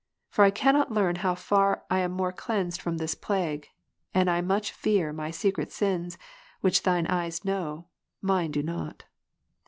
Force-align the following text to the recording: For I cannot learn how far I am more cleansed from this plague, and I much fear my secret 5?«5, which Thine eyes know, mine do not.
For 0.29 0.43
I 0.43 0.49
cannot 0.49 0.91
learn 0.91 1.17
how 1.17 1.35
far 1.35 1.83
I 1.91 1.99
am 1.99 2.11
more 2.11 2.31
cleansed 2.31 2.81
from 2.81 2.97
this 2.97 3.13
plague, 3.13 3.67
and 4.15 4.31
I 4.31 4.41
much 4.41 4.71
fear 4.71 5.13
my 5.13 5.29
secret 5.29 5.69
5?«5, 5.69 6.17
which 6.61 6.81
Thine 6.81 7.05
eyes 7.05 7.45
know, 7.45 7.85
mine 8.19 8.49
do 8.49 8.63
not. 8.63 9.03